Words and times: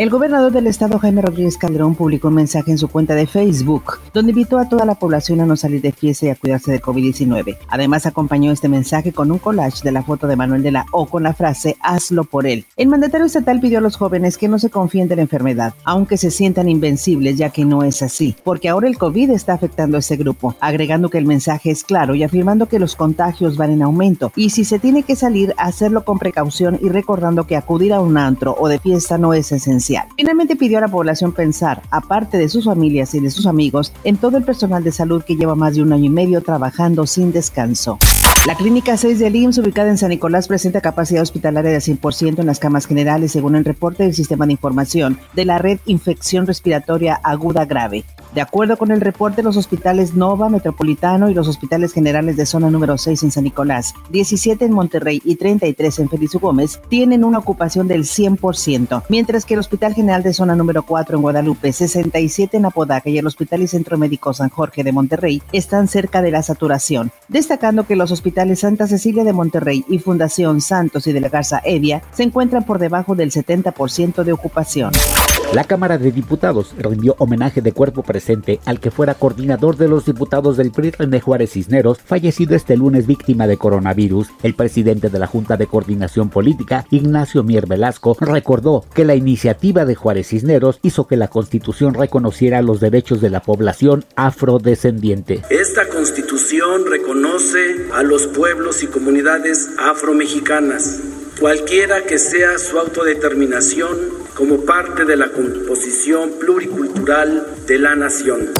El 0.00 0.08
gobernador 0.08 0.50
del 0.50 0.66
estado, 0.66 0.98
Jaime 0.98 1.20
Rodríguez 1.20 1.58
Calderón, 1.58 1.94
publicó 1.94 2.28
un 2.28 2.34
mensaje 2.36 2.70
en 2.70 2.78
su 2.78 2.88
cuenta 2.88 3.14
de 3.14 3.26
Facebook, 3.26 3.98
donde 4.14 4.30
invitó 4.32 4.58
a 4.58 4.66
toda 4.66 4.86
la 4.86 4.94
población 4.94 5.42
a 5.42 5.44
no 5.44 5.56
salir 5.56 5.82
de 5.82 5.92
fiesta 5.92 6.24
y 6.24 6.28
a 6.30 6.36
cuidarse 6.36 6.72
de 6.72 6.80
COVID-19. 6.80 7.58
Además, 7.68 8.06
acompañó 8.06 8.50
este 8.50 8.70
mensaje 8.70 9.12
con 9.12 9.30
un 9.30 9.36
collage 9.36 9.82
de 9.84 9.92
la 9.92 10.02
foto 10.02 10.26
de 10.26 10.36
Manuel 10.36 10.62
de 10.62 10.70
la 10.70 10.86
O 10.92 11.04
con 11.04 11.22
la 11.22 11.34
frase 11.34 11.76
Hazlo 11.82 12.24
por 12.24 12.46
él. 12.46 12.64
El 12.78 12.88
mandatario 12.88 13.26
estatal 13.26 13.60
pidió 13.60 13.76
a 13.76 13.82
los 13.82 13.98
jóvenes 13.98 14.38
que 14.38 14.48
no 14.48 14.58
se 14.58 14.70
confíen 14.70 15.06
de 15.06 15.16
la 15.16 15.22
enfermedad, 15.22 15.74
aunque 15.84 16.16
se 16.16 16.30
sientan 16.30 16.70
invencibles, 16.70 17.36
ya 17.36 17.50
que 17.50 17.66
no 17.66 17.82
es 17.82 18.00
así, 18.00 18.34
porque 18.42 18.70
ahora 18.70 18.88
el 18.88 18.96
COVID 18.96 19.28
está 19.28 19.52
afectando 19.52 19.98
a 19.98 20.00
ese 20.00 20.16
grupo, 20.16 20.56
agregando 20.60 21.10
que 21.10 21.18
el 21.18 21.26
mensaje 21.26 21.70
es 21.70 21.84
claro 21.84 22.14
y 22.14 22.22
afirmando 22.22 22.68
que 22.68 22.78
los 22.78 22.96
contagios 22.96 23.58
van 23.58 23.72
en 23.72 23.82
aumento 23.82 24.32
y 24.34 24.48
si 24.48 24.64
se 24.64 24.78
tiene 24.78 25.02
que 25.02 25.14
salir, 25.14 25.52
hacerlo 25.58 26.06
con 26.06 26.18
precaución 26.18 26.78
y 26.80 26.88
recordando 26.88 27.46
que 27.46 27.58
acudir 27.58 27.92
a 27.92 28.00
un 28.00 28.16
antro 28.16 28.56
o 28.58 28.66
de 28.66 28.78
fiesta 28.78 29.18
no 29.18 29.34
es 29.34 29.52
esencial 29.52 29.89
Finalmente 30.16 30.56
pidió 30.56 30.78
a 30.78 30.82
la 30.82 30.88
población 30.88 31.32
pensar, 31.32 31.82
aparte 31.90 32.38
de 32.38 32.48
sus 32.48 32.64
familias 32.64 33.14
y 33.14 33.20
de 33.20 33.30
sus 33.30 33.46
amigos, 33.46 33.92
en 34.04 34.16
todo 34.16 34.36
el 34.36 34.44
personal 34.44 34.84
de 34.84 34.92
salud 34.92 35.22
que 35.24 35.36
lleva 35.36 35.54
más 35.54 35.74
de 35.74 35.82
un 35.82 35.92
año 35.92 36.04
y 36.04 36.10
medio 36.10 36.40
trabajando 36.42 37.06
sin 37.06 37.32
descanso. 37.32 37.98
La 38.46 38.54
Clínica 38.54 38.96
6 38.96 39.18
del 39.18 39.36
IMSS, 39.36 39.58
ubicada 39.58 39.90
en 39.90 39.98
San 39.98 40.10
Nicolás, 40.10 40.48
presenta 40.48 40.80
capacidad 40.80 41.22
hospitalaria 41.22 41.72
de 41.72 41.78
100% 41.78 42.38
en 42.38 42.46
las 42.46 42.58
camas 42.58 42.86
generales, 42.86 43.32
según 43.32 43.54
el 43.54 43.64
reporte 43.64 44.04
del 44.04 44.14
Sistema 44.14 44.46
de 44.46 44.52
Información 44.52 45.18
de 45.34 45.44
la 45.44 45.58
Red 45.58 45.80
Infección 45.84 46.46
Respiratoria 46.46 47.20
Aguda 47.22 47.66
Grave. 47.66 48.04
De 48.34 48.40
acuerdo 48.40 48.76
con 48.76 48.92
el 48.92 49.00
reporte, 49.00 49.42
los 49.42 49.56
hospitales 49.56 50.14
Nova, 50.14 50.48
Metropolitano 50.48 51.28
y 51.28 51.34
los 51.34 51.48
hospitales 51.48 51.92
generales 51.92 52.36
de 52.36 52.46
zona 52.46 52.70
número 52.70 52.96
6 52.96 53.24
en 53.24 53.30
San 53.32 53.44
Nicolás, 53.44 53.92
17 54.10 54.64
en 54.64 54.72
Monterrey 54.72 55.20
y 55.24 55.34
33 55.34 55.98
en 55.98 56.08
Feliz 56.08 56.32
Gómez 56.34 56.80
tienen 56.88 57.24
una 57.24 57.38
ocupación 57.38 57.88
del 57.88 58.04
100%, 58.04 59.02
mientras 59.08 59.44
que 59.44 59.54
el 59.54 59.60
Hospital 59.60 59.94
General 59.94 60.22
de 60.22 60.32
zona 60.32 60.54
número 60.54 60.84
4 60.84 61.16
en 61.16 61.22
Guadalupe, 61.22 61.72
67 61.72 62.56
en 62.56 62.66
Apodaca 62.66 63.10
y 63.10 63.18
el 63.18 63.26
Hospital 63.26 63.62
y 63.62 63.66
Centro 63.66 63.98
Médico 63.98 64.32
San 64.32 64.48
Jorge 64.48 64.84
de 64.84 64.92
Monterrey 64.92 65.42
están 65.52 65.88
cerca 65.88 66.22
de 66.22 66.30
la 66.30 66.42
saturación, 66.44 67.10
destacando 67.28 67.84
que 67.84 67.96
los 67.96 68.12
hospitales 68.12 68.60
Santa 68.60 68.86
Cecilia 68.86 69.24
de 69.24 69.32
Monterrey 69.32 69.84
y 69.88 69.98
Fundación 69.98 70.60
Santos 70.60 71.06
y 71.06 71.12
de 71.12 71.20
la 71.20 71.28
Garza 71.28 71.60
Evia 71.64 72.02
se 72.12 72.22
encuentran 72.22 72.64
por 72.64 72.78
debajo 72.78 73.14
del 73.14 73.32
70% 73.32 74.22
de 74.22 74.32
ocupación. 74.32 74.92
La 75.52 75.64
Cámara 75.64 75.98
de 75.98 76.12
Diputados 76.12 76.76
rindió 76.78 77.16
homenaje 77.18 77.60
de 77.60 77.72
cuerpo 77.72 78.04
presente 78.04 78.60
al 78.66 78.78
que 78.78 78.92
fuera 78.92 79.14
coordinador 79.14 79.76
de 79.76 79.88
los 79.88 80.04
diputados 80.04 80.56
del 80.56 80.70
PRI 80.70 80.92
René 80.92 81.20
Juárez 81.20 81.50
Cisneros, 81.50 81.98
fallecido 81.98 82.54
este 82.54 82.76
lunes 82.76 83.08
víctima 83.08 83.48
de 83.48 83.56
coronavirus. 83.56 84.28
El 84.44 84.54
presidente 84.54 85.08
de 85.08 85.18
la 85.18 85.26
Junta 85.26 85.56
de 85.56 85.66
Coordinación 85.66 86.30
Política, 86.30 86.86
Ignacio 86.92 87.42
Mier 87.42 87.66
Velasco, 87.66 88.16
recordó 88.20 88.84
que 88.94 89.04
la 89.04 89.16
iniciativa 89.16 89.84
de 89.84 89.96
Juárez 89.96 90.28
Cisneros 90.28 90.78
hizo 90.82 91.08
que 91.08 91.16
la 91.16 91.26
Constitución 91.26 91.94
reconociera 91.94 92.62
los 92.62 92.78
derechos 92.78 93.20
de 93.20 93.30
la 93.30 93.42
población 93.42 94.04
afrodescendiente. 94.14 95.42
Esta 95.50 95.88
Constitución 95.88 96.86
reconoce 96.88 97.88
a 97.92 98.04
los 98.04 98.28
pueblos 98.28 98.84
y 98.84 98.86
comunidades 98.86 99.68
afromexicanas, 99.80 101.00
cualquiera 101.40 102.04
que 102.04 102.20
sea 102.20 102.56
su 102.58 102.78
autodeterminación 102.78 104.19
como 104.34 104.64
parte 104.64 105.04
de 105.04 105.16
la 105.16 105.30
composición 105.30 106.32
pluricultural 106.38 107.46
de 107.66 107.78
la 107.78 107.94
nación. 107.94 108.50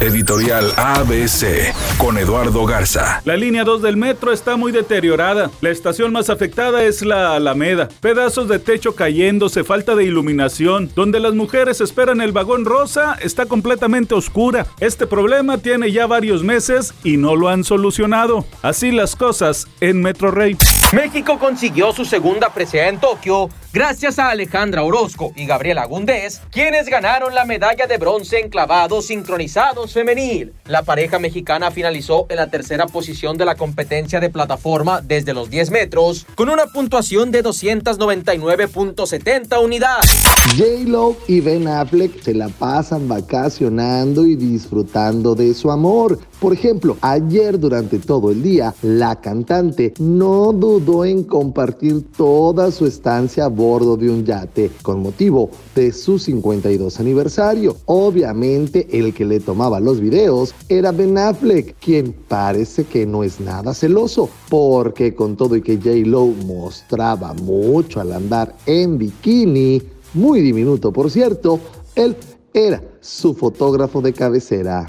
Editorial 0.00 0.72
ABC 0.76 1.74
con 1.98 2.16
Eduardo 2.16 2.64
Garza. 2.64 3.20
La 3.26 3.36
línea 3.36 3.64
2 3.64 3.82
del 3.82 3.98
metro 3.98 4.32
está 4.32 4.56
muy 4.56 4.72
deteriorada. 4.72 5.50
La 5.60 5.68
estación 5.70 6.12
más 6.12 6.30
afectada 6.30 6.82
es 6.84 7.02
la 7.02 7.36
Alameda. 7.36 7.88
Pedazos 8.00 8.48
de 8.48 8.58
techo 8.58 8.94
cayéndose, 8.94 9.62
falta 9.62 9.94
de 9.94 10.04
iluminación. 10.04 10.90
Donde 10.94 11.20
las 11.20 11.34
mujeres 11.34 11.82
esperan 11.82 12.22
el 12.22 12.32
vagón 12.32 12.64
rosa 12.64 13.16
está 13.20 13.46
completamente 13.46 14.14
oscura. 14.14 14.66
Este 14.80 15.06
problema 15.06 15.58
tiene 15.58 15.92
ya 15.92 16.06
varios 16.06 16.42
meses 16.42 16.94
y 17.04 17.18
no 17.18 17.36
lo 17.36 17.48
han 17.48 17.62
solucionado. 17.64 18.46
Así 18.62 18.92
las 18.92 19.16
cosas 19.16 19.66
en 19.80 20.00
Metro 20.00 20.30
Rey. 20.30 20.56
México 20.92 21.38
consiguió 21.38 21.92
su 21.92 22.04
segunda 22.04 22.52
presea 22.52 22.88
en 22.88 22.98
Tokio 22.98 23.48
gracias 23.72 24.18
a 24.18 24.30
Alejandra 24.30 24.82
Orozco 24.82 25.32
y 25.36 25.46
Gabriela 25.46 25.84
Gundés, 25.84 26.42
quienes 26.50 26.88
ganaron 26.88 27.32
la 27.32 27.44
medalla 27.44 27.86
de 27.86 27.96
bronce 27.96 28.40
en 28.40 28.48
clavados 28.48 29.06
sincronizados 29.06 29.92
femenil. 29.92 30.52
La 30.64 30.82
pareja 30.82 31.20
mexicana 31.20 31.70
finalizó 31.70 32.26
en 32.28 32.38
la 32.38 32.50
tercera 32.50 32.86
posición 32.86 33.38
de 33.38 33.44
la 33.44 33.54
competencia 33.54 34.18
de 34.18 34.30
plataforma 34.30 35.00
desde 35.00 35.32
los 35.32 35.48
10 35.48 35.70
metros 35.70 36.26
con 36.34 36.48
una 36.48 36.66
puntuación 36.66 37.30
de 37.30 37.44
299.70 37.44 39.64
unidades. 39.64 40.10
J-Lo 40.58 41.16
y 41.28 41.40
Ben 41.40 41.68
Affleck 41.68 42.20
se 42.20 42.34
la 42.34 42.48
pasan 42.48 43.06
vacacionando 43.06 44.26
y 44.26 44.34
disfrutando 44.34 45.36
de 45.36 45.54
su 45.54 45.70
amor. 45.70 46.18
Por 46.40 46.52
ejemplo, 46.52 46.96
ayer 47.02 47.60
durante 47.60 48.00
todo 48.00 48.32
el 48.32 48.42
día, 48.42 48.74
la 48.82 49.20
cantante 49.20 49.94
no 49.98 50.52
dudó 50.52 50.79
en 50.80 51.24
compartir 51.24 52.06
toda 52.16 52.70
su 52.70 52.86
estancia 52.86 53.44
a 53.44 53.48
bordo 53.48 53.98
de 53.98 54.08
un 54.08 54.24
yate 54.24 54.70
con 54.80 55.02
motivo 55.02 55.50
de 55.74 55.92
su 55.92 56.18
52 56.18 56.98
aniversario. 56.98 57.76
Obviamente, 57.84 58.86
el 58.90 59.12
que 59.12 59.26
le 59.26 59.40
tomaba 59.40 59.78
los 59.78 60.00
videos 60.00 60.54
era 60.70 60.90
Ben 60.90 61.18
Affleck, 61.18 61.76
quien 61.78 62.14
parece 62.28 62.84
que 62.84 63.04
no 63.04 63.22
es 63.22 63.40
nada 63.40 63.74
celoso, 63.74 64.30
porque 64.48 65.14
con 65.14 65.36
todo 65.36 65.54
y 65.54 65.60
que 65.60 65.76
J-Lo 65.76 66.26
mostraba 66.46 67.34
mucho 67.34 68.00
al 68.00 68.12
andar 68.12 68.56
en 68.64 68.96
bikini, 68.96 69.82
muy 70.14 70.40
diminuto 70.40 70.92
por 70.92 71.10
cierto, 71.10 71.60
él 71.94 72.16
era 72.54 72.82
su 73.00 73.34
fotógrafo 73.34 74.00
de 74.00 74.14
cabecera. 74.14 74.86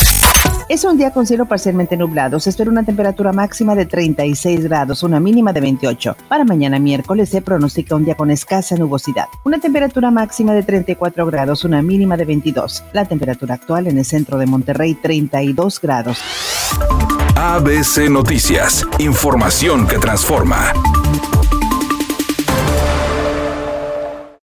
Es 0.71 0.85
un 0.85 0.97
día 0.97 1.11
con 1.11 1.27
cielo 1.27 1.47
parcialmente 1.47 1.97
nublado. 1.97 2.39
Se 2.39 2.49
espera 2.49 2.71
una 2.71 2.85
temperatura 2.85 3.33
máxima 3.33 3.75
de 3.75 3.85
36 3.85 4.63
grados, 4.63 5.03
una 5.03 5.19
mínima 5.19 5.51
de 5.51 5.59
28. 5.59 6.15
Para 6.29 6.45
mañana 6.45 6.79
miércoles 6.79 7.27
se 7.27 7.41
pronostica 7.41 7.97
un 7.97 8.05
día 8.05 8.15
con 8.15 8.31
escasa 8.31 8.77
nubosidad. 8.77 9.25
Una 9.43 9.59
temperatura 9.59 10.11
máxima 10.11 10.53
de 10.53 10.63
34 10.63 11.25
grados, 11.25 11.65
una 11.65 11.81
mínima 11.81 12.15
de 12.15 12.23
22. 12.23 12.85
La 12.93 13.03
temperatura 13.03 13.55
actual 13.55 13.87
en 13.87 13.97
el 13.97 14.05
centro 14.05 14.37
de 14.37 14.45
Monterrey, 14.45 14.95
32 14.95 15.81
grados. 15.81 16.19
ABC 17.35 18.09
Noticias. 18.09 18.87
Información 18.97 19.85
que 19.85 19.97
transforma. 19.97 20.71